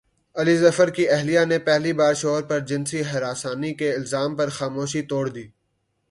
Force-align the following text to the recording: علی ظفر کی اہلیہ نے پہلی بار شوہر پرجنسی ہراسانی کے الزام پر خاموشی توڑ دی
علی 0.35 0.55
ظفر 0.57 0.89
کی 0.89 1.03
اہلیہ 1.09 1.43
نے 1.49 1.57
پہلی 1.67 1.93
بار 1.93 2.13
شوہر 2.13 2.43
پرجنسی 2.49 3.01
ہراسانی 3.11 3.73
کے 3.73 3.91
الزام 3.93 4.35
پر 4.35 4.49
خاموشی 4.49 5.01
توڑ 5.09 5.27
دی 5.29 5.45